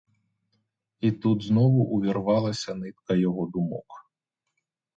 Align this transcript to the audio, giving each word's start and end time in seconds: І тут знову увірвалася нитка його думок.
І 1.09 1.11
тут 1.25 1.43
знову 1.49 1.83
увірвалася 1.83 2.75
нитка 2.81 3.15
його 3.15 3.47
думок. 3.47 3.85